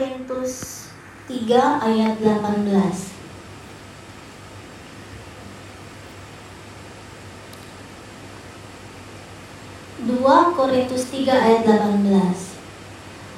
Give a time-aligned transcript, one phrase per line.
[0.00, 0.88] Korintus
[1.28, 1.44] 3
[1.84, 2.64] ayat 18
[10.08, 12.00] 2 Korintus 3 ayat 18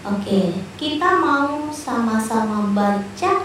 [0.06, 3.42] Oke, kita mau sama-sama baca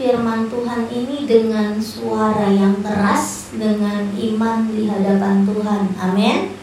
[0.00, 5.92] firman Tuhan ini dengan suara yang keras Dengan iman di hadapan Tuhan.
[6.00, 6.56] Amin.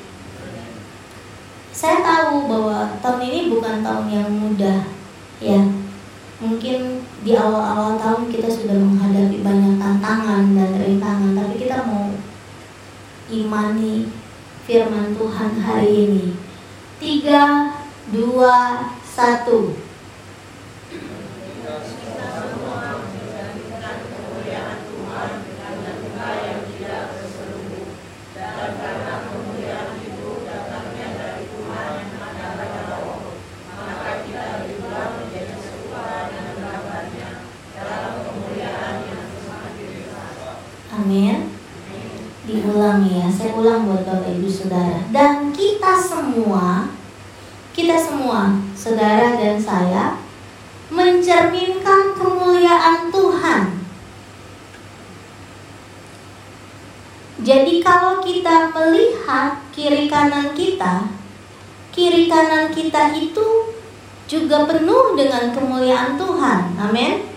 [1.69, 4.92] Saya tahu bahwa tahun ini bukan tahun yang mudah
[5.43, 5.59] Ya,
[6.39, 12.15] mungkin di awal-awal tahun kita sudah menghadapi banyak tantangan dan rintangan Tapi kita mau
[13.27, 14.07] imani
[14.63, 16.25] firman Tuhan hari ini.
[17.03, 17.75] Tiga,
[18.15, 19.82] dua, satu.
[42.83, 43.27] Diulang ya.
[43.31, 44.99] Saya ulang buat bapak ibu saudara.
[45.15, 46.91] Dan kita semua
[47.71, 50.19] kita semua saudara dan saya
[50.91, 53.61] mencerminkan kemuliaan Tuhan.
[57.43, 61.07] Jadi kalau kita melihat kiri kanan kita
[61.93, 63.73] kiri kanan kita itu
[64.27, 66.61] juga penuh dengan kemuliaan Tuhan.
[66.77, 67.31] Amin.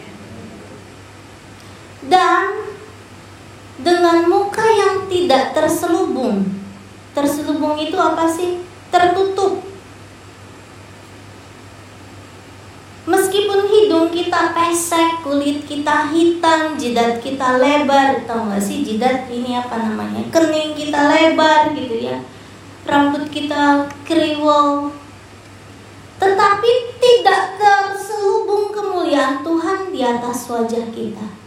[2.06, 2.66] Dan
[3.80, 6.48] dengan muka yang tidak terselubung.
[7.12, 8.64] Terselubung itu apa sih?
[8.88, 9.64] Tertutup.
[13.06, 19.55] Meskipun hidung kita pesek, kulit kita hitam, jidat kita lebar, tahu gak sih jidat ini
[19.55, 20.27] apa namanya?
[20.34, 22.18] Kening kita lebar gitu ya.
[22.83, 24.90] Rambut kita kriwol.
[26.18, 31.45] Tetapi tidak terselubung kemuliaan Tuhan di atas wajah kita.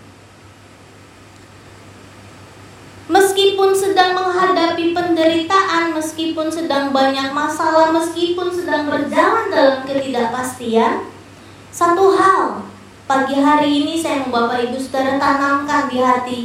[3.10, 11.10] Meskipun sedang menghadapi penderitaan, meskipun sedang banyak masalah, meskipun sedang berjalan dalam ketidakpastian,
[11.74, 12.70] satu hal
[13.10, 16.42] pagi hari ini saya mau Bapak Ibu Saudara tanamkan di hati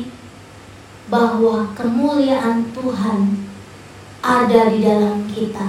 [1.12, 3.44] bahwa kemuliaan Tuhan
[4.24, 5.68] ada di dalam kita,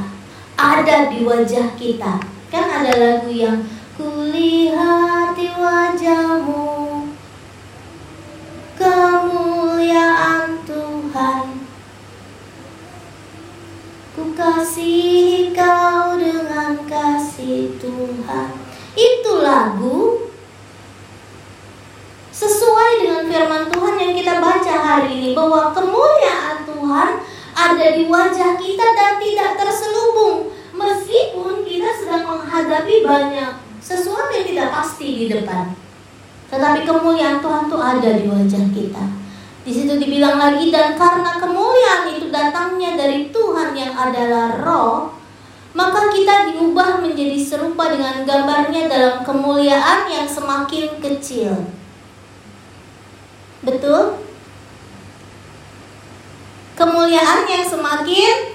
[0.55, 2.23] ada di wajah kita.
[2.47, 3.67] Kan ada lagu yang
[3.99, 6.84] kulihat di wajahmu
[14.45, 18.53] Ku kasih kau dengan kasih Tuhan
[18.93, 20.29] Itu lagu
[22.29, 27.25] Sesuai dengan firman Tuhan yang kita baca hari ini Bahwa kemuliaan Tuhan
[27.57, 33.49] ada di wajah kita dan tidak terselubung Meskipun kita sedang menghadapi banyak
[33.81, 35.73] sesuatu yang tidak pasti di depan
[36.53, 39.24] tetapi kemuliaan Tuhan tuh ada di wajah kita.
[39.65, 45.17] Di situ dibilang lagi dan karena kemuliaan itu datangnya dari Tuhan yang adalah roh,
[45.73, 51.65] maka kita diubah menjadi serupa dengan gambarnya dalam kemuliaan yang semakin kecil.
[53.65, 54.21] Betul?
[56.77, 58.53] Kemuliaan yang semakin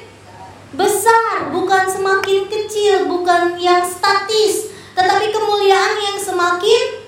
[0.79, 7.03] besar, bukan semakin kecil, bukan yang statis, tetapi kemuliaan yang semakin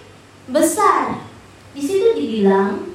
[0.51, 1.23] besar.
[1.71, 2.92] Di situ dibilang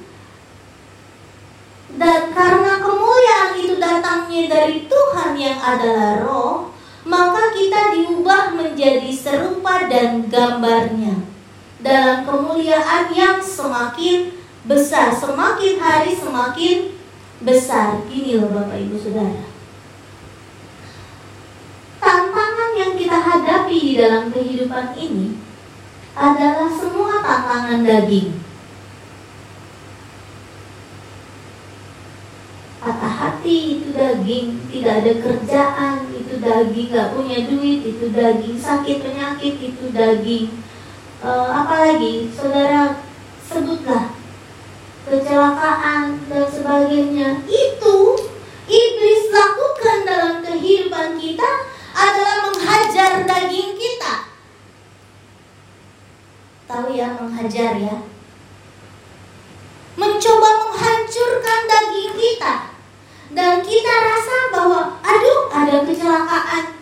[1.98, 6.70] dan karena kemuliaan itu datangnya dari Tuhan yang adalah roh,
[7.02, 11.26] maka kita diubah menjadi serupa dan gambarnya
[11.82, 14.30] dalam kemuliaan yang semakin
[14.62, 16.94] besar, semakin hari semakin
[17.42, 17.98] besar.
[18.06, 19.42] Ini loh Bapak Ibu Saudara.
[21.98, 25.34] Tantangan yang kita hadapi di dalam kehidupan ini
[26.14, 28.47] adalah semua tantangan daging.
[33.48, 39.56] Hati itu daging, tidak ada kerjaan itu daging, gak punya duit itu daging, sakit penyakit
[39.56, 40.52] itu daging.
[41.24, 43.00] E, apalagi saudara
[43.40, 44.12] sebutlah
[45.08, 47.40] kecelakaan dan sebagainya.
[47.48, 48.20] Itu
[48.68, 51.50] iblis lakukan dalam kehidupan kita
[51.96, 54.28] adalah menghajar daging kita.
[56.68, 57.96] Tahu ya menghajar ya?
[59.96, 62.76] Mencoba menghancurkan daging kita
[63.32, 66.78] dan kita rasa bahwa aduh ada kecelakaan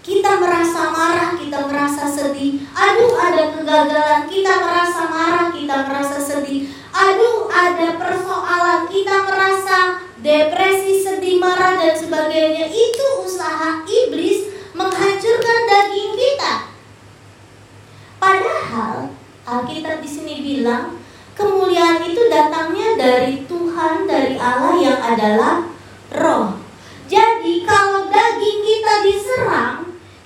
[0.00, 2.64] kita merasa marah, kita merasa sedih.
[2.72, 6.66] Aduh, ada kegagalan, kita merasa marah, kita merasa sedih.
[6.90, 12.72] Aduh, ada persoalan, kita merasa depresi, sedih, marah dan sebagainya.
[12.72, 16.52] Itu usaha iblis menghancurkan daging kita.
[18.20, 19.12] Padahal
[19.44, 20.99] Alkitab di sini bilang
[21.34, 25.54] kemuliaan itu datangnya dari Tuhan, dari Allah yang adalah
[26.14, 26.58] roh.
[27.10, 29.76] Jadi kalau daging kita diserang,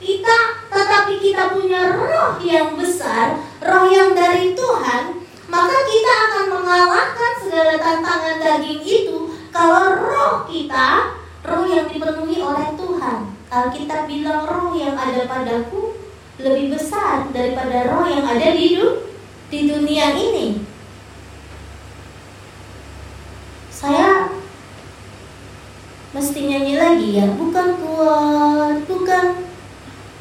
[0.00, 0.36] kita
[0.68, 7.74] tetapi kita punya roh yang besar, roh yang dari Tuhan, maka kita akan mengalahkan segala
[7.80, 11.16] tantangan daging itu kalau roh kita,
[11.46, 13.18] roh yang dipenuhi oleh Tuhan.
[13.54, 15.94] Alkitab bilang roh yang ada padaku
[16.42, 18.74] lebih besar daripada roh yang ada di
[19.70, 20.73] dunia ini.
[23.74, 24.30] Saya
[26.14, 29.50] mesti nyanyi lagi ya, bukan kuat, bukan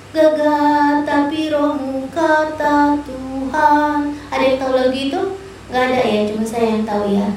[0.09, 4.17] gagah, tapi rohmu kata Tuhan.
[4.33, 5.21] Ada yang tahu lagu itu?
[5.69, 7.29] Gak ada ya, cuma saya yang tahu ya.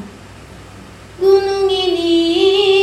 [1.21, 2.17] Gunung ini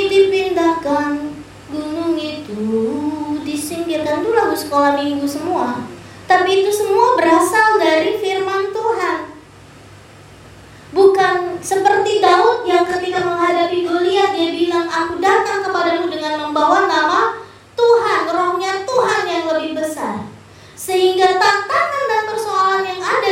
[0.09, 1.33] dipindahkan,
[1.73, 2.65] gunung itu
[3.45, 4.25] disingkirkan.
[4.25, 5.85] Itu lagu sekolah minggu semua.
[6.29, 9.17] Tapi itu semua berasal dari firman Tuhan.
[10.93, 17.37] Bukan seperti Daud yang ketika menghadapi Goliat dia bilang, "Aku datang kepadamu dengan membawa nama
[17.73, 20.25] Tuhan, rohnya Tuhan yang lebih besar."
[20.77, 23.29] Sehingga tantangan dan persoalan yang ada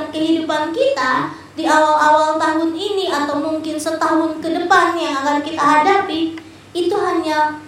[0.00, 5.60] dalam kehidupan kita di awal-awal tahun ini atau mungkin setahun ke depan yang akan kita
[5.60, 6.40] hadapi
[6.72, 7.60] itu hanya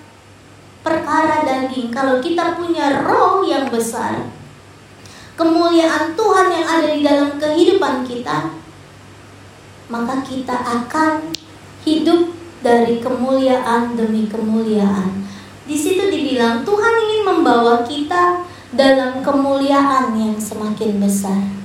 [0.80, 1.92] perkara daging.
[1.92, 4.32] Kalau kita punya roh yang besar,
[5.36, 8.48] kemuliaan Tuhan yang ada di dalam kehidupan kita,
[9.92, 11.28] maka kita akan
[11.84, 12.32] hidup
[12.64, 15.20] dari kemuliaan demi kemuliaan.
[15.68, 18.40] Di situ dibilang Tuhan ingin membawa kita
[18.72, 21.61] dalam kemuliaan yang semakin besar.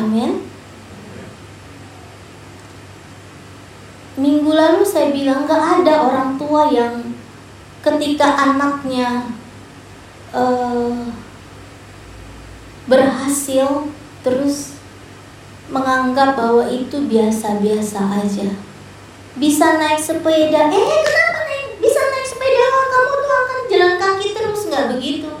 [0.00, 0.48] Amin.
[4.16, 7.16] Minggu lalu saya bilang gak ada orang tua yang
[7.80, 9.32] ketika anaknya
[10.36, 11.08] uh,
[12.84, 13.88] berhasil
[14.20, 14.76] terus
[15.72, 18.50] menganggap bahwa itu biasa-biasa aja.
[19.40, 21.80] Bisa naik sepeda, eh kenapa naik?
[21.80, 22.60] Bisa naik sepeda?
[22.66, 25.32] Oh, kamu tuh akan jalan kaki terus nggak begitu?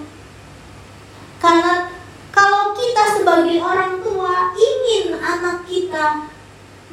[1.42, 1.90] Karena
[2.30, 6.30] kalau kita sebagai orang tua ingin anak kita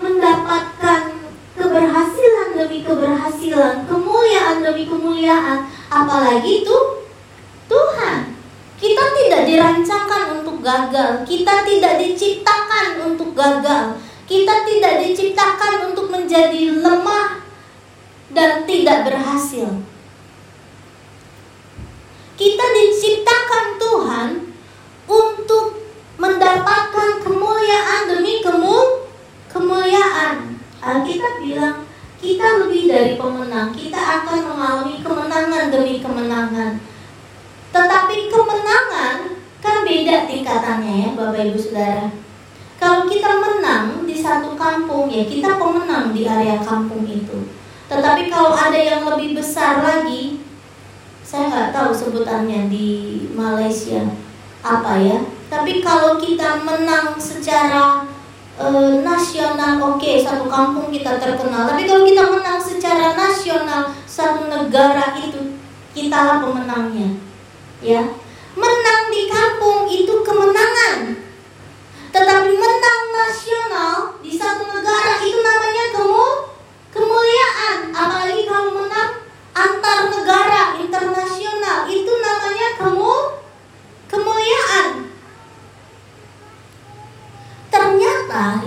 [0.02, 1.18] mendapatkan
[2.88, 6.78] keberhasilan kemuliaan demi kemuliaan, apalagi itu
[7.68, 8.34] Tuhan.
[8.78, 13.98] Kita tidak dirancangkan untuk gagal, kita tidak diciptakan untuk gagal,
[14.30, 17.42] kita tidak diciptakan untuk menjadi lemah
[18.32, 19.82] dan tidak berhasil.
[22.38, 24.30] Kita diciptakan Tuhan
[25.10, 25.82] untuk
[26.22, 29.10] mendapatkan kemuliaan demi kemul
[29.50, 30.62] kemuliaan.
[30.78, 31.87] Alkitab bilang
[32.18, 36.82] kita lebih dari pemenang, kita akan mengalami kemenangan demi kemenangan.
[37.70, 39.18] Tetapi kemenangan
[39.62, 42.08] kan beda tingkatannya ya Bapak Ibu Saudara.
[42.78, 47.50] Kalau kita menang di satu kampung ya kita pemenang di area kampung itu.
[47.88, 50.42] Tetapi kalau ada yang lebih besar lagi,
[51.28, 52.88] saya nggak tahu sebutannya di
[53.36, 54.00] Malaysia
[54.64, 58.04] apa ya tapi kalau kita menang secara
[58.58, 58.66] e,
[59.06, 61.70] nasional oke okay, satu kampung kita terkenal.
[61.70, 65.62] Tapi kalau kita menang secara nasional satu negara itu
[65.94, 67.22] kitalah pemenangnya.
[67.80, 68.02] Ya.
[68.58, 71.22] Menang di kampung itu kemenangan.
[72.10, 76.28] Tetapi menang nasional di satu negara itu namanya kemu
[76.90, 77.94] kemuliaan.
[77.94, 79.22] Apalagi kalau menang
[79.54, 83.16] antar negara internasional itu namanya kemu
[84.10, 85.07] kemuliaan.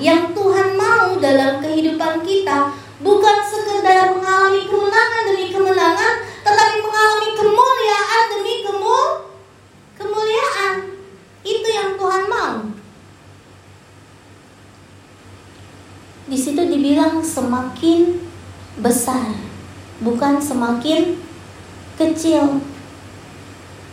[0.01, 2.73] Yang Tuhan mau dalam kehidupan kita
[3.05, 9.07] bukan sekedar mengalami kemenangan demi kemenangan, tetapi mengalami kemuliaan demi kemul
[10.01, 10.75] kemuliaan.
[11.45, 12.57] Itu yang Tuhan mau.
[16.25, 18.17] Di situ dibilang semakin
[18.81, 19.37] besar,
[20.01, 21.21] bukan semakin
[22.01, 22.65] kecil.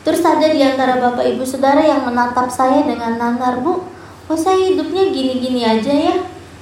[0.08, 3.97] Terus ada di antara bapak ibu saudara yang menatap saya dengan nanar, Bu,
[4.28, 6.16] kok saya hidupnya gini-gini aja ya?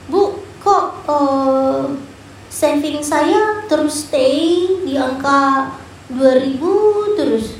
[0.05, 1.89] Bu, kok uh,
[2.47, 5.73] saving saya terus stay di angka
[6.13, 7.57] 2000 terus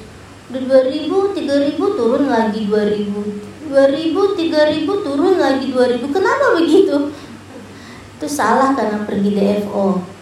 [0.54, 7.10] 2000, 3000 turun lagi 2000 2000, 3000 turun lagi 2000 Kenapa begitu?
[8.16, 10.15] Itu salah karena pergi DFO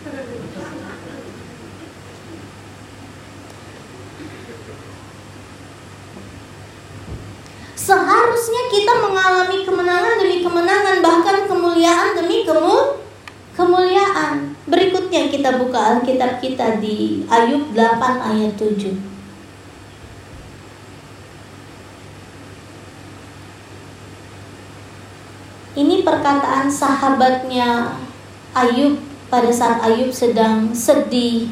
[11.83, 12.95] kemuliaan demi kemul
[13.59, 14.55] kemuliaan.
[14.71, 18.95] Berikutnya kita buka Alkitab kita di Ayub 8 ayat 7.
[25.75, 27.99] Ini perkataan sahabatnya
[28.55, 31.51] Ayub pada saat Ayub sedang sedih,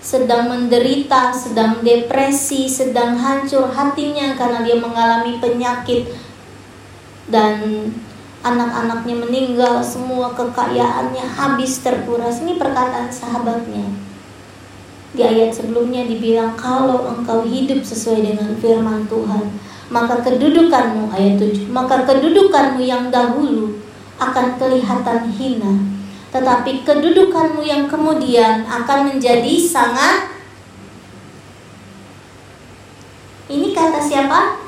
[0.00, 6.08] sedang menderita, sedang depresi, sedang hancur hatinya karena dia mengalami penyakit
[7.28, 7.92] dan
[8.46, 12.38] anak-anaknya meninggal, semua kekayaannya habis terkuras.
[12.46, 13.90] Ini perkataan sahabatnya.
[15.16, 19.50] Di ayat sebelumnya dibilang kalau engkau hidup sesuai dengan firman Tuhan,
[19.90, 23.82] maka kedudukanmu ayat 7, maka kedudukanmu yang dahulu
[24.22, 25.96] akan kelihatan hina
[26.36, 30.36] tetapi kedudukanmu yang kemudian akan menjadi sangat
[33.46, 34.65] Ini kata siapa?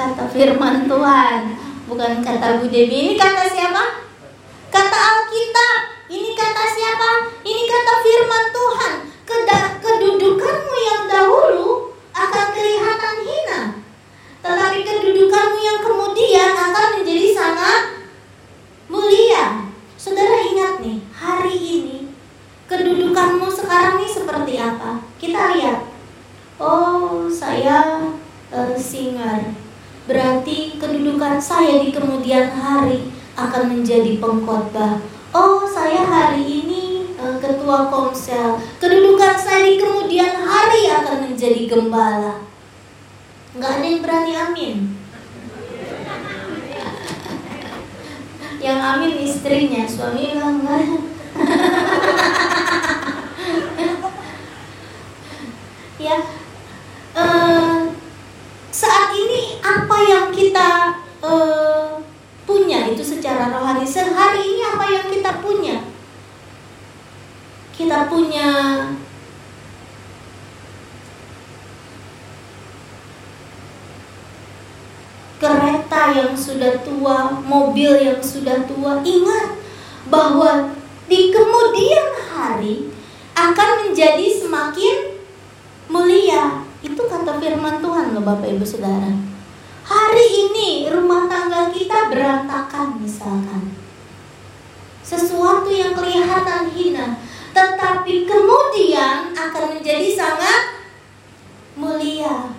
[0.00, 4.08] Kata firman Tuhan Bukan kata Bu Dewi Ini kata siapa?
[4.72, 7.28] Kata Alkitab Ini kata siapa?
[7.44, 8.92] Ini kata firman Tuhan
[9.84, 13.60] Kedudukanmu yang dahulu akan kelihatan hina
[14.40, 17.82] Tetapi kedudukanmu yang kemudian akan menjadi sangat
[18.88, 19.68] mulia.
[20.00, 21.98] Saudara ingat nih, hari ini
[22.64, 25.04] kedudukanmu sekarang ini seperti apa?
[25.20, 25.84] Kita lihat.
[26.56, 28.00] Oh, saya
[28.48, 29.59] uh, singar.
[30.10, 34.98] Berarti kedudukan saya di kemudian hari akan menjadi pengkhotbah.
[35.30, 38.58] Oh, saya hari ini uh, ketua komsel.
[38.82, 42.42] Kedudukan saya di kemudian hari akan menjadi gembala.
[43.54, 44.98] Nggak ada yang berani amin.
[48.60, 50.60] yang amin istrinya suami bilang
[56.04, 56.20] ya
[57.16, 57.88] uh,
[58.68, 62.02] saat ini apa yang kita uh,
[62.42, 65.86] punya itu secara rohani sehari ini apa yang kita punya
[67.78, 68.50] kita punya
[75.40, 79.56] kereta yang sudah tua, mobil yang sudah tua, ingat
[80.12, 80.76] bahwa
[81.08, 82.06] di kemudian
[82.36, 82.92] hari
[83.32, 85.09] akan menjadi semakin.
[87.30, 89.06] Kata firman Tuhan loh Bapak Ibu Saudara.
[89.86, 93.70] Hari ini rumah tangga kita berantakan misalkan.
[95.06, 97.22] Sesuatu yang kelihatan hina,
[97.54, 100.82] tetapi kemudian akan menjadi sangat
[101.78, 102.50] mulia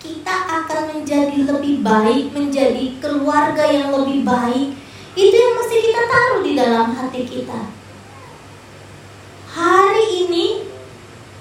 [0.00, 4.80] kita akan menjadi lebih baik, menjadi keluarga yang lebih baik.
[5.12, 7.68] Itu yang mesti kita taruh di dalam hati kita.
[9.52, 10.64] Hari ini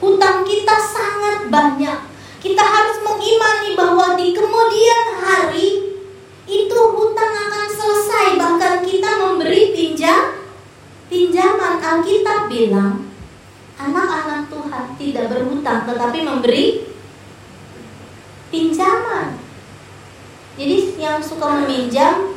[0.03, 2.16] hutang kita sangat banyak.
[2.47, 5.99] Kita harus mengimani bahwa di kemudian hari
[6.47, 8.39] itu hutang akan selesai.
[8.39, 10.47] Bahkan kita memberi pinjam
[11.11, 11.83] pinjaman.
[11.83, 13.11] Alkitab bilang
[13.75, 16.87] anak-anak Tuhan tidak berhutang tetapi memberi
[18.47, 19.35] pinjaman.
[20.55, 22.31] Jadi yang suka meminjam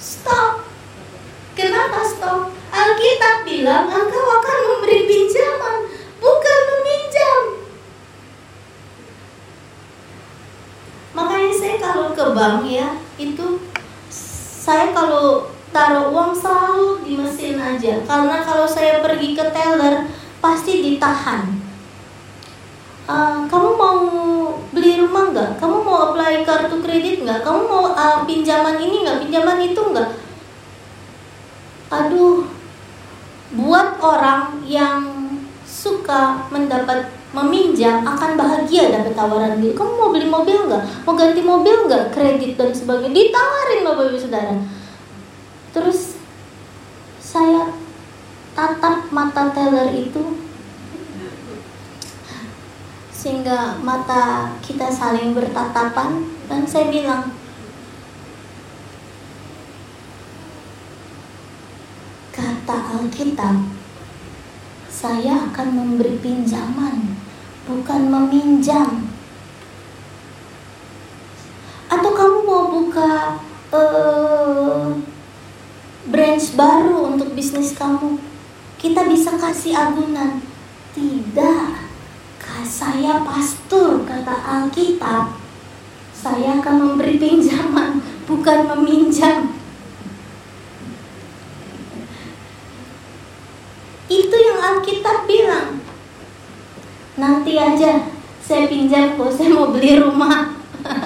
[0.00, 0.66] Stop.
[1.52, 2.52] Kenapa stop?
[2.72, 5.78] Alkitab bilang engkau akan memberi pinjaman,
[6.18, 7.40] bukan meminjam.
[11.12, 13.46] Makanya saya kalau ke bank ya, itu
[14.08, 18.04] saya kalau taruh uang selalu di mesin aja.
[18.04, 20.06] Karena kalau saya pergi ke teller,
[20.38, 21.58] pasti ditahan.
[23.02, 23.98] Uh, kamu mau
[24.70, 25.58] beli rumah nggak?
[25.58, 27.42] Kamu mau apply kartu kredit nggak?
[27.42, 29.26] Kamu mau uh, pinjaman ini nggak?
[29.26, 30.10] Pinjaman itu nggak?
[31.90, 32.46] Aduh,
[33.52, 35.02] buat orang yang
[35.66, 39.74] suka mendapat meminjam akan bahagia dapat tawaran gitu.
[39.74, 40.84] Kamu mau beli mobil nggak?
[41.08, 42.12] Mau ganti mobil nggak?
[42.12, 44.54] Kredit dan sebagainya ditawarin bapak ibu saudara.
[45.72, 46.20] Terus
[47.20, 47.72] saya
[48.52, 50.36] tatap mata teller itu
[53.22, 57.30] sehingga mata kita saling bertatapan dan saya bilang
[62.34, 63.62] kata Alkitab
[64.90, 67.14] saya akan memberi pinjaman
[67.62, 69.06] bukan meminjam
[71.86, 73.38] atau kamu mau buka
[73.70, 74.90] uh,
[76.10, 78.16] branch baru untuk bisnis kamu
[78.80, 80.40] kita bisa kasih agunan.
[80.96, 81.68] Tidak,
[82.64, 85.36] saya pastor, kata Alkitab.
[86.16, 89.52] Saya akan memberi pinjaman, bukan meminjam.
[94.08, 95.76] Itu yang Alkitab bilang.
[97.20, 98.08] Nanti aja
[98.40, 100.56] saya pinjam kok, saya mau beli rumah.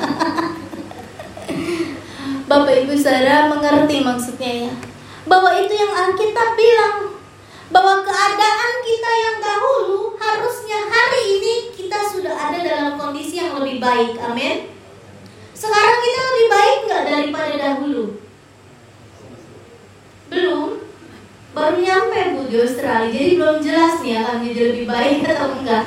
[2.47, 4.86] Bapak Ibu saudara mengerti maksudnya ya.
[5.27, 7.19] Bahwa itu yang Alkitab bilang
[7.67, 13.57] bahwa keadaan kita yang dahulu hari Seharusnya hari ini kita sudah ada dalam kondisi yang
[13.57, 14.21] lebih baik.
[14.21, 14.69] Amin.
[15.57, 18.21] Sekarang kita lebih baik nggak daripada dahulu?
[20.29, 20.85] Belum.
[21.57, 25.85] Baru nyampe Bu di Australia, jadi belum jelas nih akan menjadi lebih baik atau enggak.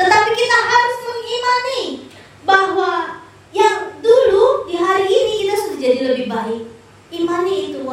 [0.00, 1.82] Tetapi kita harus mengimani
[2.48, 2.92] bahwa
[3.52, 6.62] yang dulu di hari ini kita sudah jadi lebih baik.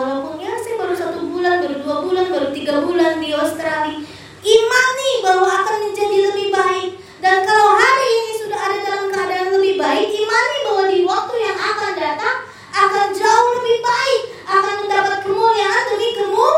[0.03, 4.03] Walaupun ya saya baru satu bulan, baru dua bulan, baru tiga bulan di Australia.
[4.43, 6.99] Imani bahwa akan menjadi lebih baik.
[7.23, 11.55] Dan kalau hari ini sudah ada dalam keadaan lebih baik, imani bahwa di waktu yang
[11.55, 12.37] akan datang
[12.75, 16.49] akan jauh lebih baik, akan mendapat kemuliaan demi kemu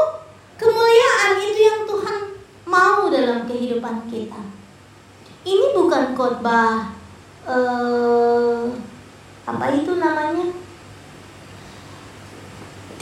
[0.57, 2.21] kemuliaan itu yang Tuhan
[2.65, 4.41] mau dalam kehidupan kita.
[5.45, 6.97] Ini bukan khotbah
[7.45, 8.73] uh,
[9.45, 10.64] apa itu namanya?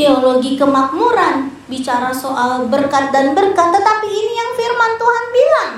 [0.04, 5.74] Teologi kemakmuran bicara soal berkat dan berkat, tetapi ini yang firman Tuhan bilang.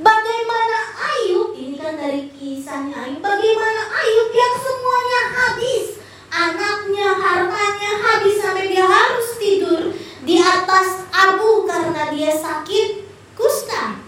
[0.00, 5.86] Bagaimana Ayub, ini kan dari kisahnya Ayub, bagaimana Ayub yang semuanya habis,
[6.32, 9.92] anaknya, hartanya habis sampai dia harus tidur
[10.24, 13.04] di atas abu karena dia sakit
[13.36, 14.00] kusta.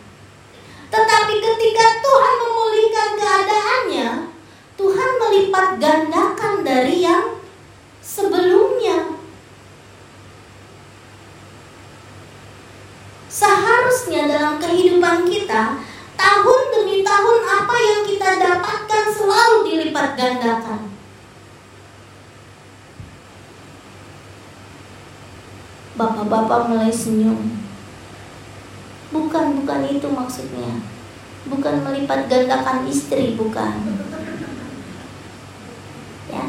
[0.88, 4.31] Tetapi ketika Tuhan memulihkan keadaannya,
[4.82, 7.38] Tuhan melipat gandakan dari yang
[8.02, 9.14] sebelumnya.
[13.30, 15.78] Seharusnya dalam kehidupan kita,
[16.18, 20.90] tahun demi tahun apa yang kita dapatkan selalu dilipat gandakan.
[25.94, 27.38] Bapak-bapak mulai senyum.
[29.14, 30.82] Bukan, bukan itu maksudnya.
[31.46, 34.10] Bukan melipat gandakan istri, bukan.
[36.32, 36.48] Ya.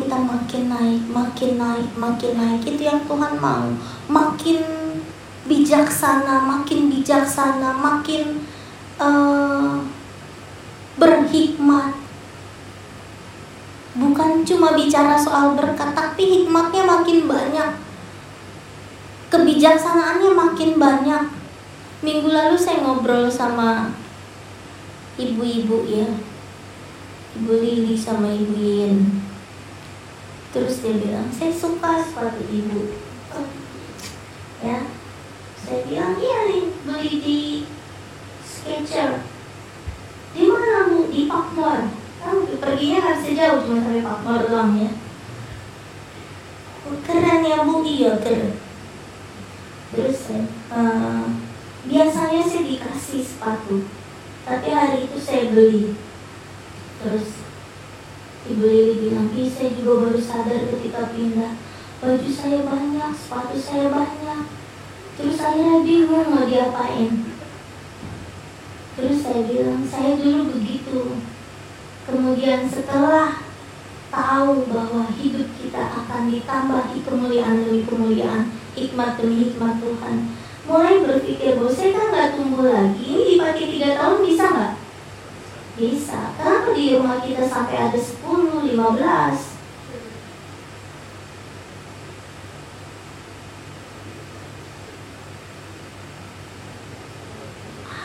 [0.00, 2.60] Kita makin naik, makin naik, makin naik.
[2.64, 3.68] Itu yang Tuhan mau.
[4.10, 4.60] Makin
[5.46, 8.44] bijaksana, makin bijaksana, makin
[9.00, 9.80] uh,
[11.00, 11.96] berhikmat.
[13.96, 17.90] Bukan cuma bicara soal berkat, tapi hikmatnya makin banyak
[19.30, 21.22] kebijaksanaannya makin banyak.
[22.02, 23.94] Minggu lalu saya ngobrol sama
[25.14, 26.08] ibu-ibu ya,
[27.38, 29.29] ibu Lili sama ibu Yin.
[30.50, 32.94] Terus dia bilang, saya suka sepatu ibu.
[34.60, 34.84] Ya,
[35.62, 37.38] saya bilang iya nih beli di
[38.42, 39.24] Sketcher.
[40.34, 41.08] Di mana bu?
[41.08, 41.80] Di Pakmor.
[42.20, 44.90] Kan perginya nggak bisa jauh cuma sampai Pakmor doang ya.
[47.06, 48.70] Keren ya bu, iya keren
[49.90, 50.30] terus
[50.70, 51.26] uh,
[51.82, 53.90] biasanya saya dikasih sepatu
[54.46, 55.98] tapi hari itu saya beli
[57.02, 57.42] terus
[58.46, 58.94] ibu Lili
[59.30, 61.54] Ih, saya juga baru sadar ketika pindah.
[62.00, 64.42] Baju saya banyak sepatu saya banyak.
[65.20, 67.30] Terus saya bingung mau diapain
[69.00, 71.16] terus saya bilang saya dulu begitu.
[72.04, 73.40] Kemudian setelah
[74.12, 80.34] tahu bahwa hidup kita akan ditambahi kemuliaan demi kemuliaan hikmat demi hikmat Tuhan
[80.66, 84.72] mulai berpikir bahwa saya kan nggak tumbuh lagi ini dipakai tiga tahun bisa nggak
[85.78, 89.58] bisa kenapa di rumah kita sampai ada 10, 15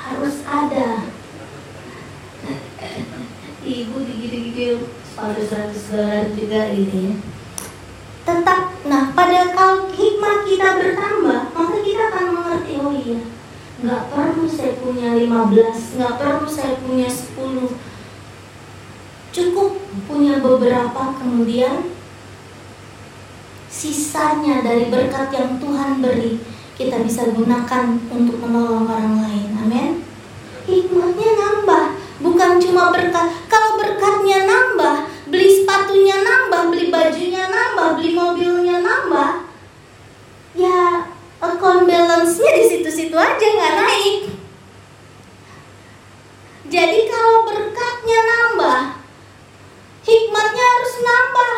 [0.06, 0.90] harus ada.
[3.66, 3.98] Ibu
[5.16, 7.16] sepatu seratus dolar juga ya
[8.26, 13.22] tetap nah pada kalau hikmat kita bertambah maka kita akan mengerti oh iya
[13.86, 17.35] nggak perlu saya punya 15 nggak perlu saya punya 10 cukup
[20.04, 21.96] punya beberapa kemudian
[23.72, 26.40] sisanya dari berkat yang Tuhan beri
[26.76, 29.50] kita bisa gunakan untuk menolong orang lain.
[29.56, 29.92] Amin.
[30.68, 31.84] Hikmatnya nambah
[32.20, 33.32] bukan cuma berkat.
[33.48, 39.50] Kalau berkatnya nambah beli sepatunya nambah, beli bajunya nambah, beli mobilnya nambah,
[40.54, 41.10] ya
[41.42, 44.16] account balance-nya di situ-situ aja nggak naik.
[46.66, 48.80] Jadi kalau berkatnya nambah,
[50.06, 51.56] hikmatnya harus nambah,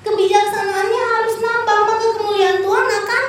[0.00, 3.24] kebijaksanaannya harus nambah, maka kemuliaan Tuhan akan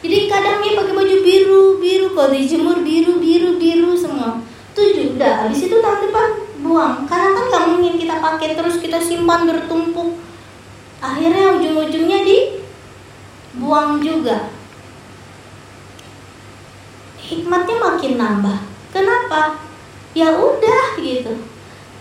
[0.00, 4.40] Jadi kadang dia pakai baju biru biru kalau dijemur biru biru biru semua.
[4.76, 6.28] Tujuh udah habis itu tahun depan
[6.64, 6.94] buang.
[7.08, 10.20] Karena kan nggak mungkin kita pakai terus kita simpan bertumpuk.
[11.00, 12.59] Akhirnya ujung-ujungnya di
[13.70, 14.50] buang juga.
[17.22, 18.58] Hikmatnya makin nambah.
[18.90, 19.62] Kenapa?
[20.10, 21.46] Ya udah gitu.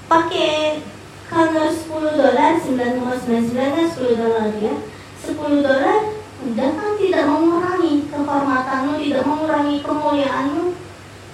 [0.09, 0.81] Pakai
[1.29, 4.73] kalau 10 dolar 9,99 kan 10 dolar ya.
[5.21, 5.99] 10 dolar
[6.39, 10.71] udah kan tidak mengurangi kehormatanmu tidak mengurangi kemuliaanmu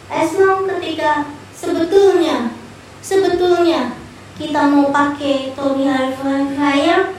[0.09, 2.49] as long ketika sebetulnya
[3.05, 3.93] sebetulnya
[4.33, 7.13] kita mau pakai Tommy Hilfiger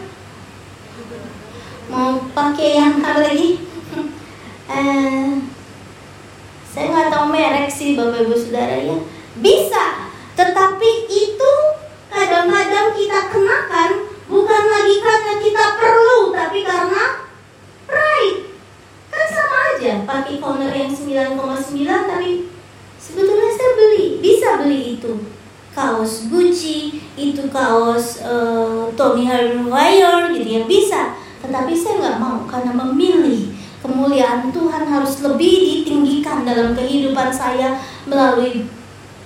[1.96, 3.64] mau pakai yang apa lagi
[4.76, 5.28] eh,
[6.68, 9.00] saya nggak tahu merek sih bapak ibu saudara ya
[9.36, 11.52] bisa, tetapi itu
[12.08, 13.90] kadang-kadang kita kenakan
[14.24, 17.04] bukan lagi karena kita perlu, tapi karena
[17.84, 18.40] pride.
[19.12, 21.36] Kan sama aja, pakai corner yang 9,9
[21.84, 22.48] tapi
[22.96, 25.12] sebetulnya saya beli, bisa beli itu.
[25.76, 31.15] Kaos Gucci, itu kaos uh, Tommy Hilfiger gitu ya, bisa.
[31.46, 35.54] Tetapi saya nggak mau karena memilih kemuliaan Tuhan harus lebih
[35.86, 38.66] ditinggikan dalam kehidupan saya melalui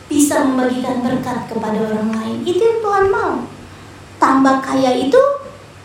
[0.05, 2.37] bisa membagikan berkat kepada orang lain.
[2.45, 3.35] Itu yang Tuhan mau.
[4.21, 5.23] Tambah kaya itu,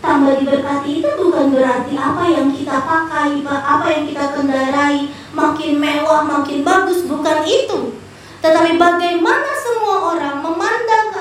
[0.04, 6.28] tambah diberkati itu bukan berarti apa yang kita pakai, apa yang kita kendarai makin mewah,
[6.28, 7.96] makin bagus, bukan itu.
[8.44, 11.15] Tetapi bagaimana semua orang memandang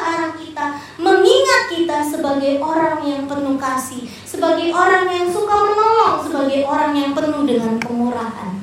[1.45, 7.13] mengingat kita sebagai orang yang penuh kasih, sebagai orang yang suka menolong, sebagai orang yang
[7.13, 8.57] penuh dengan kemurahan.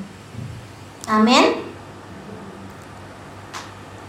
[1.06, 1.62] Amin.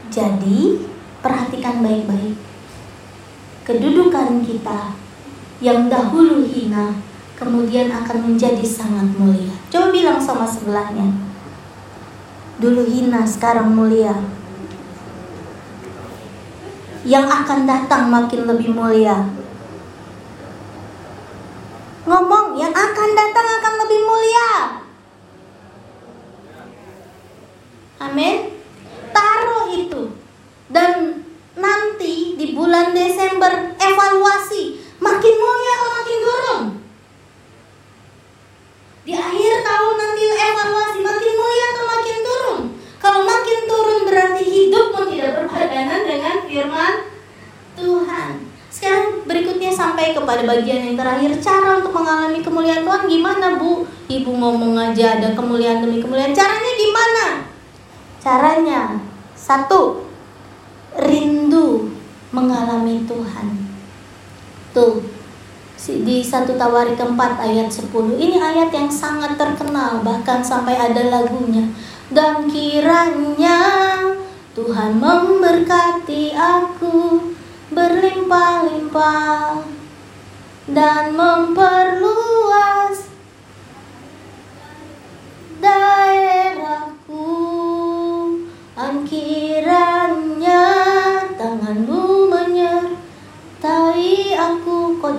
[0.10, 0.90] Jadi,
[1.22, 2.34] perhatikan baik-baik.
[3.62, 4.98] Kedudukan kita
[5.62, 6.98] yang dahulu hina,
[7.38, 9.54] kemudian akan menjadi sangat mulia.
[9.70, 11.14] Coba bilang sama sebelahnya.
[12.58, 14.18] Dulu hina, sekarang mulia.
[17.04, 19.28] Yang akan datang makin lebih mulia.
[22.08, 24.52] Ngomong, yang akan datang akan lebih mulia.
[28.04, 28.54] Amin
[29.14, 30.02] taruh itu
[30.74, 31.22] dan
[31.54, 36.62] nanti di bulan Desember evaluasi makin mulia atau makin turun
[39.04, 42.60] di akhir tahun nanti evaluasi makin mulia atau makin turun
[42.98, 46.94] kalau makin turun berarti hidupmu tidak berpadanan dengan firman
[47.78, 48.32] Tuhan
[48.74, 52.42] sekarang berikutnya sampai kepada bagian yang terakhir cara untuk mengalami
[53.04, 53.84] Tuhan gimana bu?
[54.08, 56.32] Ibu ngomong aja ada kemuliaan demi kemuliaan.
[56.32, 57.26] Caranya gimana?
[58.24, 58.82] Caranya
[59.36, 60.08] satu
[60.96, 61.92] rindu
[62.32, 63.60] mengalami Tuhan.
[64.72, 65.04] Tuh
[65.84, 71.68] di satu Tawari keempat ayat 10 ini ayat yang sangat terkenal bahkan sampai ada lagunya.
[72.08, 74.00] Dan kiranya
[74.56, 77.20] Tuhan memberkati aku
[77.68, 79.60] berlimpah-limpah
[80.72, 82.23] dan memperluas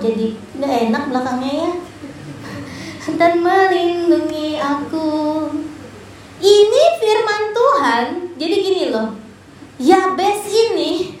[0.05, 0.27] jadi
[0.61, 1.71] gak enak belakangnya ya
[3.15, 5.09] Dan melindungi aku
[6.37, 8.05] Ini firman Tuhan
[8.37, 9.17] Jadi gini loh
[9.81, 11.15] Yabes ini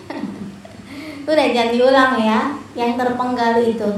[1.29, 2.41] Udah jangan diulang ya
[2.77, 3.89] Yang terpenggal itu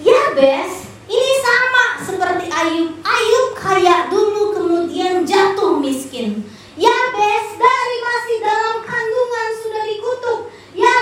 [0.00, 3.02] Yabes ini sama seperti Ayub.
[3.02, 6.46] Ayub kaya dulu kemudian jatuh miskin.
[6.78, 9.29] Yabes dari masih dalam dikutuk.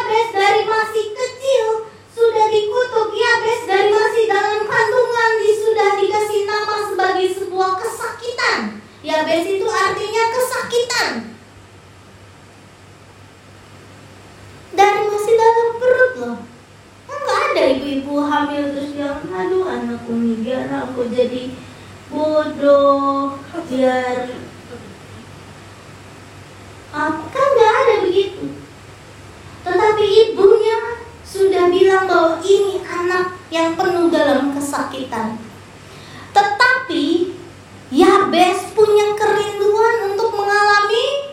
[0.08, 1.84] Yabes dari masih kecil
[2.16, 3.12] sudah dikutuk.
[3.12, 8.80] Yabes dari masih dalam kandungan sudah dikasih nama sebagai sebuah kesakitan.
[9.04, 11.08] Yabes itu artinya kesakitan.
[14.72, 16.38] Dari masih dalam perut loh
[17.04, 21.52] nggak ada ibu-ibu hamil terus bilang aduh anakku biar aku jadi
[22.08, 23.36] bodoh
[23.68, 24.24] biar
[26.96, 28.57] apa kan nggak ada begitu
[29.68, 30.96] tetapi ibunya
[31.28, 35.36] sudah bilang bahwa ini anak yang penuh dalam kesakitan
[36.32, 37.36] tetapi
[37.88, 41.32] Yabes punya kerinduan untuk mengalami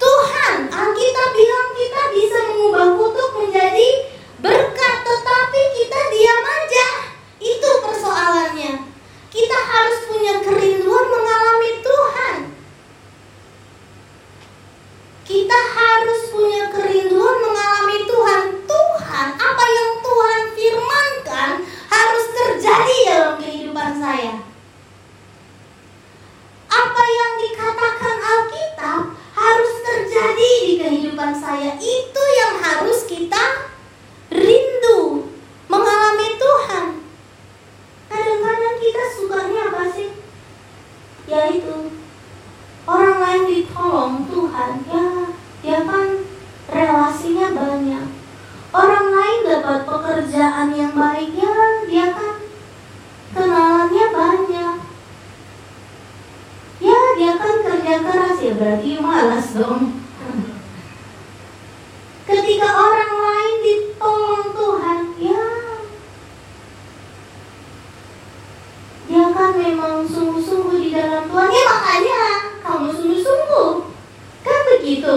[0.00, 0.72] Tuhan.
[0.72, 4.08] Alkitab bilang kita bisa mengubah kutuk menjadi
[4.40, 6.88] berkat tetapi kita diam aja
[7.36, 8.80] itu persoalannya
[9.28, 12.36] kita harus punya kerinduan mengalami Tuhan
[15.28, 16.20] kita harus
[31.20, 31.76] kehidupan saya.
[31.76, 33.70] Itu yang harus kita
[34.32, 35.28] rindu
[35.68, 36.86] mengalami Tuhan.
[38.08, 40.10] Kadang-kadang kita sukanya apa sih?
[41.28, 41.94] Yaitu
[42.88, 45.06] orang lain ditolong Tuhan, ya,
[45.60, 46.08] ya kan
[46.72, 48.06] relasinya banyak.
[48.70, 52.34] Orang lain dapat pekerjaan yang baik, ya, dia kan
[53.36, 54.76] kenalannya banyak.
[56.80, 60.00] Ya, dia kan kerja keras ya berarti malas dong.
[62.30, 65.42] Ketika orang lain ditolong Tuhan, ya
[69.10, 71.50] dia kan memang sungguh-sungguh di dalam Tuhan.
[71.50, 72.22] Ya makanya
[72.62, 73.70] kamu sungguh-sungguh.
[74.90, 75.16] Kan begitu.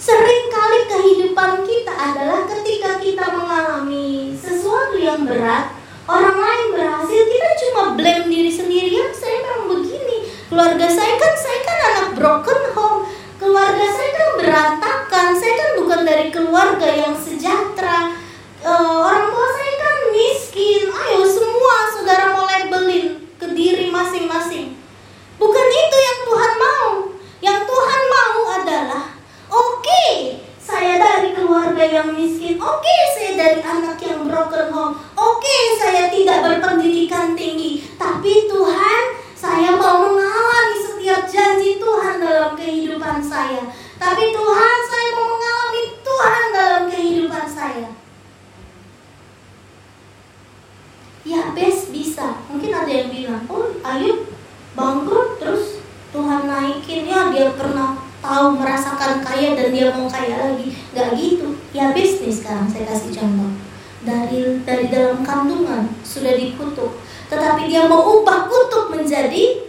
[0.00, 5.76] Seringkali kehidupan kita adalah ketika kita mengalami sesuatu yang berat,
[6.08, 8.96] orang lain berhasil, kita cuma blame diri sendiri.
[8.96, 10.24] Ya, saya memang begini.
[10.48, 13.00] Keluarga saya kan, saya kan anak broken home.
[13.36, 15.26] Keluarga saya kan berantakan.
[15.36, 18.16] Saya kan bukan dari keluarga yang sejahtera.
[18.64, 20.88] Uh, orang tua saya kan miskin.
[20.88, 24.80] Ayo semua saudara mau labelin ke diri masing-masing.
[25.34, 26.90] Bukan itu yang Tuhan mau.
[27.42, 29.04] Yang Tuhan mau adalah
[29.54, 30.14] Oke, okay,
[30.58, 32.58] saya dari keluarga yang miskin.
[32.58, 34.94] Oke, okay, saya dari anak yang broken home.
[35.14, 37.86] Oke, okay, saya tidak berpendidikan tinggi.
[37.94, 39.02] Tapi Tuhan,
[39.36, 43.62] saya mau mengalami setiap janji Tuhan dalam kehidupan saya.
[44.00, 47.88] Tapi Tuhan, saya mau mengalami Tuhan dalam kehidupan saya.
[51.22, 52.42] Ya, best bisa.
[52.50, 54.34] Mungkin ada yang bilang, oh Ayub
[54.74, 55.78] bangkrut terus
[56.10, 61.48] Tuhan naikin ya dia pernah tahu merasakan kaya dan dia mau kaya lagi nggak gitu
[61.70, 63.50] ya bisnis sekarang saya kasih contoh
[64.04, 65.24] dari dari dalam
[66.34, 66.92] sudah dikutuk
[67.30, 69.62] tetapi dia mau ubah kutuk menjadi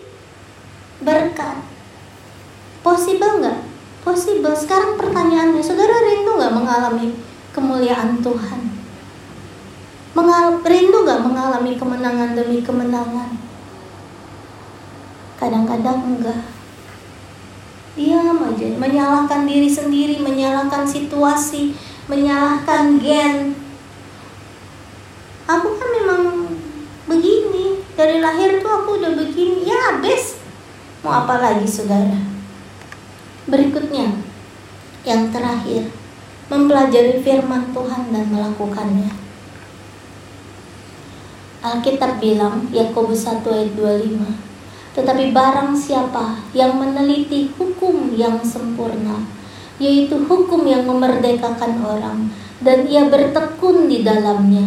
[1.06, 1.62] berkat.
[2.82, 3.60] Possible nggak?
[4.02, 4.54] Possible.
[4.58, 7.14] Sekarang pertanyaannya saudara rindu nggak mengalami
[7.54, 8.62] kemuliaan Tuhan?
[10.18, 13.30] Mengal rindu nggak mengalami kemenangan demi kemenangan?
[15.38, 16.42] Kadang-kadang enggak.
[17.96, 21.72] Diam aja menyalahkan diri sendiri menyalahkan situasi
[22.12, 23.56] menyalahkan gen.
[25.46, 25.95] Aku kan
[27.96, 30.40] dari lahir tuh aku udah begini ya habis
[31.02, 32.20] mau apa lagi saudara
[33.48, 34.16] berikutnya
[35.08, 35.90] yang terakhir
[36.52, 39.12] mempelajari firman Tuhan dan melakukannya
[41.66, 44.46] Alkitab bilang Yakobus 1 ayat 25
[44.96, 49.28] tetapi barang siapa yang meneliti hukum yang sempurna,
[49.76, 52.32] yaitu hukum yang memerdekakan orang,
[52.64, 54.64] dan ia bertekun di dalamnya.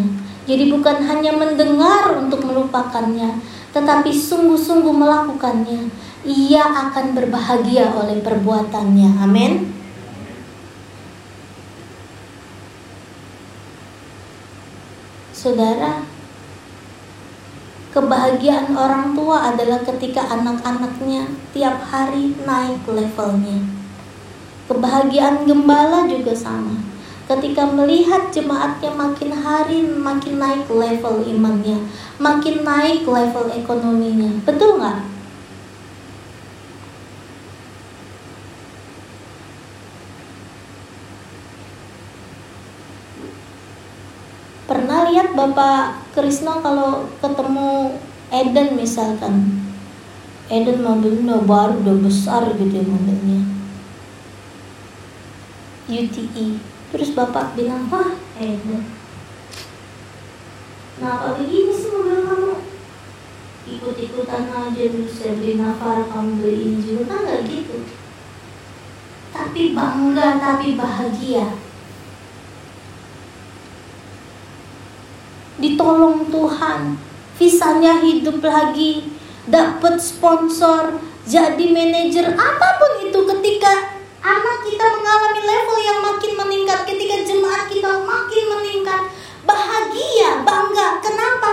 [0.49, 3.37] Jadi bukan hanya mendengar untuk melupakannya,
[3.77, 5.93] tetapi sungguh-sungguh melakukannya.
[6.25, 9.21] Ia akan berbahagia oleh perbuatannya.
[9.21, 9.77] Amin.
[15.37, 16.03] Saudara,
[17.89, 23.59] Kebahagiaan orang tua adalah ketika anak-anaknya tiap hari naik levelnya.
[24.71, 26.78] Kebahagiaan gembala juga sama.
[27.29, 31.77] Ketika melihat jemaatnya makin hari makin naik level imannya,
[32.17, 34.33] makin naik level ekonominya.
[34.49, 35.05] Betul nggak?
[44.64, 48.01] Pernah lihat Bapak Krisna kalau ketemu
[48.33, 49.64] Eden misalkan
[50.49, 53.41] Eden mobilnya baru udah besar gitu ya mobilnya
[55.88, 58.98] UTE terus bapak bilang wah Eden
[60.98, 62.55] Nah begini sih mobil kamu?
[63.68, 67.77] Ikut-ikutan aja terus saya beli Navara kamu beli ini juga kan nggak gitu?
[69.31, 71.46] Tapi bangga tapi bahagia.
[75.59, 76.98] Ditolong Tuhan,
[77.35, 79.11] visanya hidup lagi,
[79.46, 83.90] dapat sponsor, jadi manajer apa pun itu ketika
[84.22, 89.03] anak kita mengalami level yang makin meningkat, ketika jemaat kita makin meningkat,
[89.48, 91.01] bahagia, bangga.
[91.01, 91.51] Kenapa?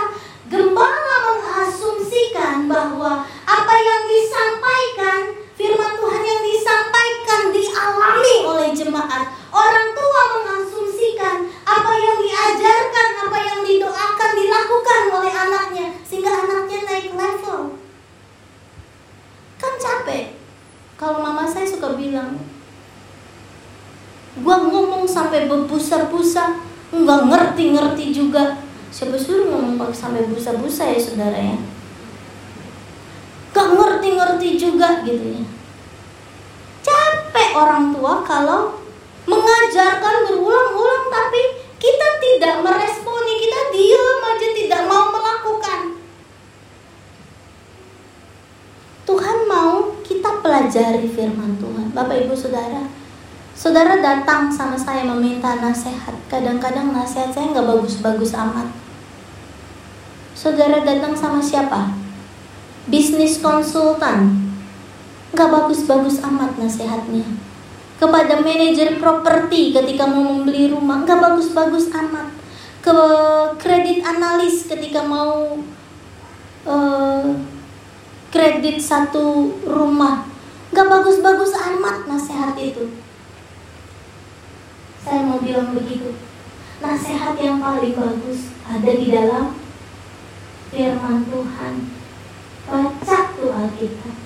[0.52, 5.20] Gembala mengasumsikan bahwa apa yang disampaikan,
[5.56, 9.32] firman Tuhan yang disampaikan dialami oleh jemaat.
[9.56, 17.16] Orang tua mengasumsikan apa yang diajarkan, apa yang didoakan dilakukan oleh anaknya sehingga anaknya naik
[17.16, 17.80] level.
[19.56, 20.36] Kan capek.
[20.96, 22.40] Kalau mama saya suka bilang,
[24.40, 28.62] gua ngomong sampai berbusa-busa, nggak ngerti-ngerti juga.
[28.94, 31.58] Siapa suruh ngomong sampai busa-busa ya saudara ya?
[33.52, 35.44] Gak ngerti-ngerti juga gitu ya.
[36.80, 38.80] Capek orang tua kalau
[39.28, 41.42] mengajarkan berulang-ulang tapi
[41.76, 45.82] kita tidak meresponi, kita diam aja tidak mau melakukan.
[49.06, 51.92] Tuhan mau kita pelajari firman Tuhan.
[51.92, 52.88] Bapak Ibu Saudara,
[53.56, 56.12] Saudara datang sama saya meminta nasihat.
[56.28, 57.56] Kadang-kadang nasihat saya
[58.06, 58.70] bagus-bagus amat.
[60.38, 61.90] Saudara datang sama siapa?
[62.86, 64.46] Bisnis konsultan.
[65.34, 67.26] Nggak bagus-bagus amat nasihatnya
[67.96, 72.28] kepada manajer properti ketika mau membeli rumah nggak bagus-bagus amat
[72.84, 72.98] ke
[73.56, 75.56] kredit analis ketika mau
[76.68, 77.26] uh,
[78.36, 80.28] kredit satu rumah
[80.76, 83.00] nggak bagus-bagus amat nasihat itu
[85.00, 86.12] saya mau bilang begitu
[86.84, 89.56] nasihat yang paling bagus ada di dalam
[90.72, 91.76] firman Tuhan
[92.66, 94.26] baca tuh Alkitab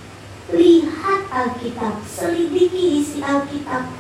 [0.54, 3.94] lihat Alkitab, selidiki isi Alkitab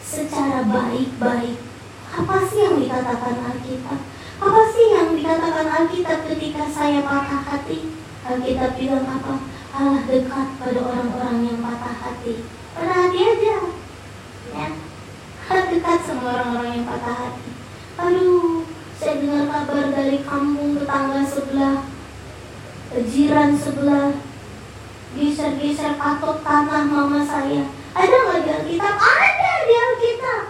[0.00, 1.60] secara baik-baik.
[2.16, 4.00] Apa sih yang dikatakan Alkitab?
[4.40, 7.92] Apa sih yang dikatakan Alkitab ketika saya patah hati?
[8.24, 9.34] Alkitab bilang apa?
[9.76, 12.48] Allah dekat pada orang-orang yang patah hati.
[12.72, 13.56] Patah hati aja.
[14.56, 14.68] Ya.
[15.46, 17.55] Allah dekat sama orang-orang yang patah hati.
[17.96, 18.68] Aduh,
[19.00, 21.88] saya dengar kabar dari kampung tetangga sebelah,
[23.08, 24.12] jiran sebelah,
[25.16, 27.64] geser-geser patok tanah mama saya.
[27.96, 28.94] Ada nggak di Alkitab?
[29.00, 30.42] Ada di Alkitab.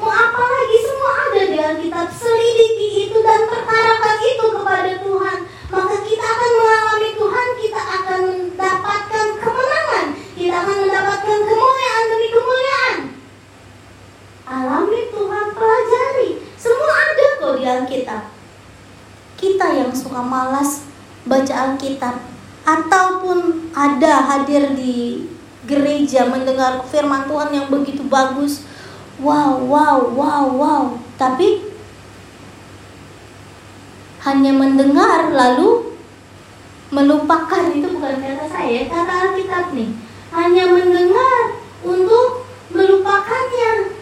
[0.00, 0.78] Mau apa lagi?
[0.80, 2.08] Semua ada di Alkitab.
[2.08, 5.38] Selidiki itu dan perkarakan itu kepada Tuhan.
[5.68, 10.06] Maka kita akan mengalami Tuhan, kita akan mendapatkan kemenangan.
[10.32, 12.96] Kita akan mendapatkan kemuliaan demi kemuliaan.
[14.48, 16.30] Alami Tuhan, pelajari.
[16.56, 18.22] Semua ada kok di Alkitab.
[19.36, 20.88] Kita yang suka malas
[21.28, 22.18] baca Alkitab,
[22.62, 25.28] ataupun ada hadir di
[25.68, 28.64] gereja mendengar firman Tuhan yang begitu bagus.
[29.20, 30.84] Wow, wow, wow, wow.
[31.20, 31.70] Tapi
[34.24, 35.94] hanya mendengar lalu
[36.92, 39.90] melupakan itu bukan kata saya, kata Alkitab nih.
[40.32, 44.00] Hanya mendengar untuk melupakannya.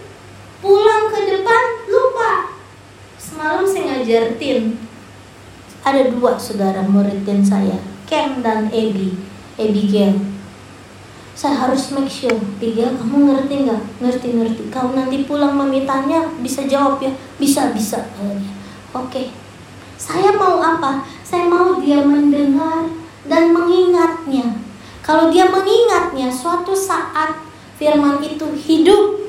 [0.61, 2.53] Pulang ke depan lupa.
[3.17, 4.77] Semalam saya ngajar tim.
[5.81, 9.15] Ada dua saudara murid dan saya Ken dan Abby,
[9.61, 10.17] Abigail.
[11.37, 13.83] Saya harus make sure, Abigail kamu ngerti nggak?
[14.01, 14.63] Ngerti ngerti.
[14.73, 17.13] Kamu nanti pulang memintanya bisa jawab ya?
[17.37, 18.01] Bisa bisa.
[18.97, 19.33] Oke.
[20.01, 21.05] Saya mau apa?
[21.21, 22.89] Saya mau dia mendengar
[23.29, 24.57] dan mengingatnya.
[25.05, 27.37] Kalau dia mengingatnya, suatu saat
[27.77, 29.21] firman itu hidup,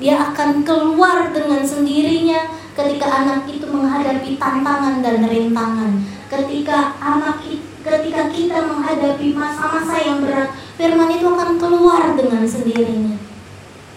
[0.00, 6.00] dia akan keluar dengan sendirinya ketika anak itu menghadapi tantangan dan rintangan
[6.32, 7.44] ketika anak
[7.82, 13.18] ketika kita menghadapi masa-masa yang berat firman itu akan keluar dengan sendirinya.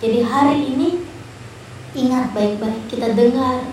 [0.01, 0.89] Jadi hari ini
[1.93, 3.63] ingat baik-baik kita dengar.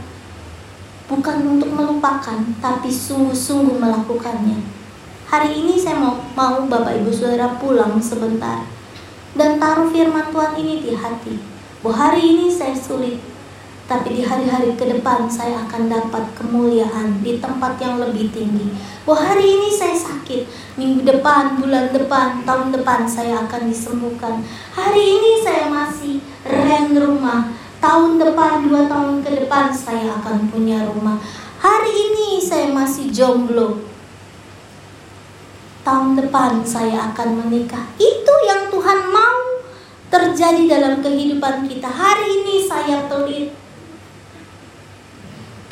[1.08, 4.60] Bukan untuk melupakan tapi sungguh-sungguh melakukannya.
[5.28, 8.68] Hari ini saya mau mau Bapak Ibu Saudara pulang sebentar.
[9.32, 11.40] Dan taruh firman Tuhan ini di hati.
[11.80, 13.31] Bahwa hari ini saya sulit
[13.90, 18.70] tapi di hari-hari ke depan saya akan dapat kemuliaan di tempat yang lebih tinggi.
[19.02, 20.46] Bahwa hari ini saya sakit,
[20.78, 24.40] minggu depan, bulan depan, tahun depan saya akan disembuhkan.
[24.72, 27.50] Hari ini saya masih rent rumah,
[27.82, 31.18] tahun depan, dua tahun ke depan saya akan punya rumah.
[31.62, 33.82] Hari ini saya masih jomblo,
[35.86, 37.86] tahun depan saya akan menikah.
[37.98, 39.62] Itu yang Tuhan mau
[40.10, 41.86] terjadi dalam kehidupan kita.
[41.86, 43.54] Hari ini saya pelit,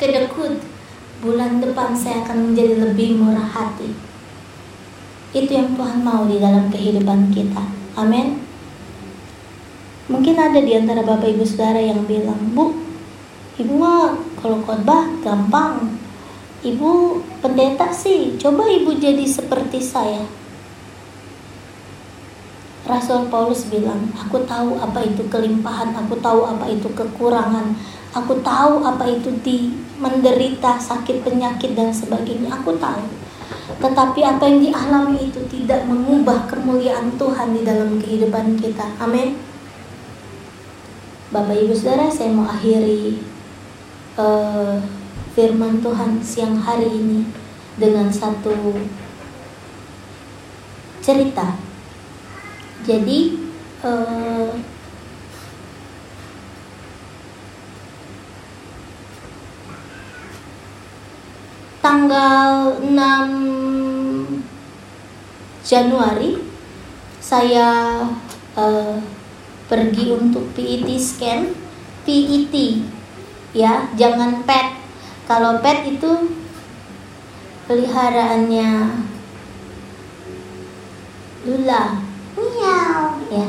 [0.01, 0.57] kedekut
[1.21, 3.93] bulan depan saya akan menjadi lebih murah hati.
[5.29, 7.61] Itu yang Tuhan mau di dalam kehidupan kita.
[7.93, 8.41] Amin.
[10.09, 12.73] Mungkin ada di antara bapak ibu saudara yang bilang bu
[13.61, 16.01] ibu mah kalau khotbah gampang.
[16.61, 20.25] Ibu pendeta sih coba ibu jadi seperti saya.
[22.81, 27.77] Rasul Paulus bilang, aku tahu apa itu kelimpahan, aku tahu apa itu kekurangan,
[28.11, 29.71] Aku tahu apa itu di
[30.01, 32.49] menderita sakit penyakit dan sebagainya.
[32.57, 33.05] Aku tahu.
[33.77, 38.97] Tetapi apa yang dialami itu tidak mengubah kemuliaan Tuhan di dalam kehidupan kita.
[38.97, 39.37] Amin.
[41.31, 43.23] Bapak Ibu Saudara, saya mau akhiri
[44.19, 44.75] uh,
[45.31, 47.23] firman Tuhan siang hari ini
[47.79, 48.75] dengan satu
[50.99, 51.55] cerita.
[52.83, 53.39] Jadi
[53.85, 54.51] uh,
[61.81, 64.45] tanggal 6
[65.65, 66.37] Januari
[67.17, 68.01] saya
[68.53, 68.97] uh,
[69.65, 71.57] pergi untuk PET scan,
[72.05, 72.53] PET
[73.55, 74.67] ya, jangan PET.
[75.25, 76.11] Kalau PET itu
[77.65, 78.69] peliharaannya
[81.41, 82.03] Lula,
[82.37, 83.47] miau ya.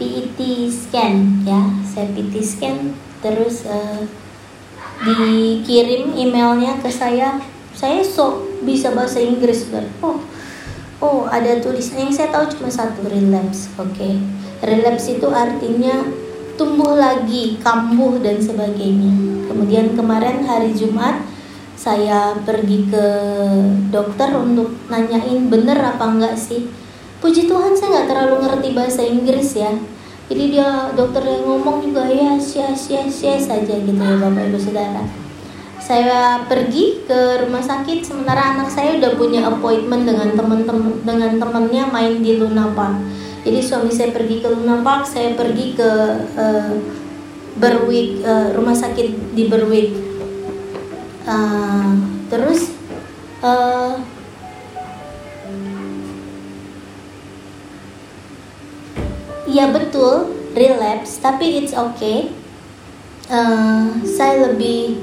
[0.00, 0.38] PET
[0.72, 4.06] scan ya, saya PET scan terus uh,
[5.02, 7.42] dikirim emailnya ke saya.
[7.72, 10.22] Saya sok bisa bahasa Inggris ber oh
[11.02, 13.90] oh ada tulisan yang saya tahu cuma satu relapse oke.
[13.90, 14.22] Okay.
[14.62, 16.06] relapse itu artinya
[16.54, 19.10] tumbuh lagi kambuh dan sebagainya.
[19.50, 21.26] Kemudian kemarin hari Jumat
[21.74, 23.06] saya pergi ke
[23.90, 26.70] dokter untuk nanyain bener apa enggak sih.
[27.18, 29.74] Puji Tuhan saya nggak terlalu ngerti bahasa Inggris ya
[30.32, 34.56] jadi dia dokter yang ngomong juga ya sia sia sia saja gitu ya bapak ibu
[34.56, 35.04] saudara
[35.82, 41.84] saya pergi ke rumah sakit sementara anak saya udah punya appointment dengan teman-teman dengan temannya
[41.90, 43.02] main di Luna Park.
[43.42, 45.90] Jadi suami saya pergi ke Luna Park, saya pergi ke
[46.38, 46.72] uh,
[47.58, 49.90] Berwick uh, rumah sakit di Berwick.
[51.26, 51.98] Uh,
[52.30, 52.70] terus
[53.42, 53.98] uh,
[59.52, 60.32] ya betul.
[60.52, 62.32] Relapse tapi it's okay.
[63.28, 65.00] Uh, saya lebih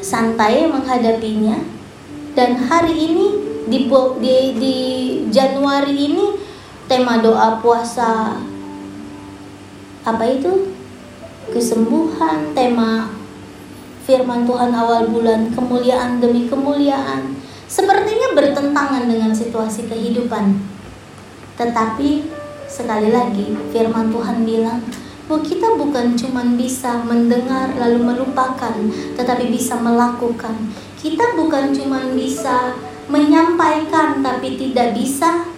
[0.00, 1.60] santai menghadapinya.
[2.32, 3.26] Dan hari ini
[3.68, 3.88] di
[4.20, 4.76] di, di
[5.28, 6.26] Januari ini
[6.88, 8.40] tema doa puasa
[10.04, 10.72] apa itu?
[11.48, 13.08] Kesembuhan tema
[14.04, 17.36] firman Tuhan awal bulan kemuliaan demi kemuliaan.
[17.68, 20.56] Sepertinya bertentangan dengan situasi kehidupan.
[21.56, 22.37] Tetapi
[22.78, 24.78] sekali lagi firman Tuhan bilang
[25.26, 28.72] bahwa kita bukan cuma bisa mendengar lalu melupakan,
[29.18, 30.54] tetapi bisa melakukan.
[30.96, 32.78] Kita bukan cuma bisa
[33.10, 35.50] menyampaikan, tapi tidak bisa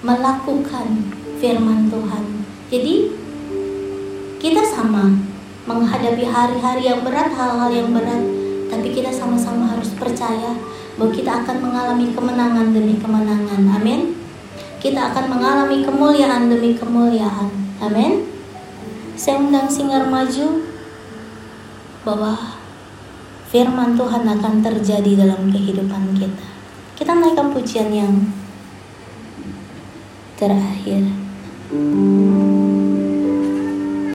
[0.00, 2.24] melakukan firman Tuhan.
[2.72, 2.94] Jadi,
[4.40, 5.12] kita sama
[5.68, 8.24] menghadapi hari-hari yang berat, hal-hal yang berat,
[8.72, 10.56] tapi kita sama-sama harus percaya
[10.96, 13.60] bahwa kita akan mengalami kemenangan demi kemenangan.
[13.76, 14.25] Amin.
[14.86, 17.50] Kita akan mengalami kemuliaan demi kemuliaan.
[17.82, 18.36] Amin
[19.16, 20.60] saya undang singar maju
[22.04, 22.36] bahwa
[23.48, 26.46] firman Tuhan akan terjadi dalam kehidupan kita.
[26.92, 28.14] Kita naikkan pujian yang
[30.36, 31.08] terakhir.
[31.72, 32.75] Hmm.